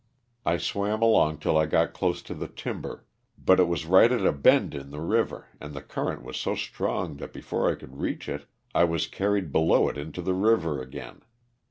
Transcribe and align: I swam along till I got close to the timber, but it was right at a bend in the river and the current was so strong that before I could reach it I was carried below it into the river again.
I 0.47 0.57
swam 0.57 1.03
along 1.03 1.37
till 1.37 1.59
I 1.59 1.67
got 1.67 1.93
close 1.93 2.23
to 2.23 2.33
the 2.33 2.47
timber, 2.47 3.05
but 3.37 3.59
it 3.59 3.67
was 3.67 3.85
right 3.85 4.11
at 4.11 4.25
a 4.25 4.31
bend 4.31 4.73
in 4.73 4.89
the 4.89 4.99
river 4.99 5.49
and 5.59 5.75
the 5.75 5.81
current 5.83 6.23
was 6.23 6.37
so 6.37 6.55
strong 6.55 7.17
that 7.17 7.31
before 7.31 7.69
I 7.71 7.75
could 7.75 7.97
reach 7.99 8.27
it 8.27 8.47
I 8.73 8.83
was 8.83 9.05
carried 9.05 9.51
below 9.51 9.89
it 9.89 9.99
into 9.99 10.23
the 10.23 10.33
river 10.33 10.81
again. 10.81 11.21